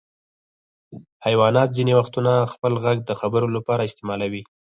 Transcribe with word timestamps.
حیوانات 1.25 1.69
ځینې 1.77 1.93
وختونه 1.99 2.33
خپل 2.53 2.73
غږ 2.83 2.97
د 3.05 3.11
خبرو 3.19 3.47
لپاره 3.55 3.85
استعمالوي. 3.89 4.43